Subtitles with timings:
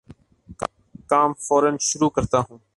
[1.09, 2.57] کام فورا شروع کرتا ہوں